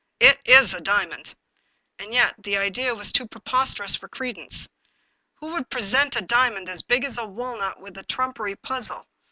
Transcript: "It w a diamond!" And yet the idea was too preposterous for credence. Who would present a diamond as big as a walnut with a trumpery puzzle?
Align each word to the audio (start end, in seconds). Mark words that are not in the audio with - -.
"It 0.19 0.43
w 0.45 0.75
a 0.75 0.81
diamond!" 0.81 1.35
And 1.99 2.11
yet 2.11 2.33
the 2.39 2.57
idea 2.57 2.95
was 2.95 3.11
too 3.11 3.27
preposterous 3.27 3.95
for 3.95 4.07
credence. 4.09 4.67
Who 5.35 5.51
would 5.53 5.69
present 5.69 6.15
a 6.15 6.23
diamond 6.23 6.69
as 6.69 6.81
big 6.81 7.05
as 7.05 7.19
a 7.19 7.25
walnut 7.27 7.79
with 7.79 7.95
a 7.99 8.03
trumpery 8.03 8.55
puzzle? 8.55 9.05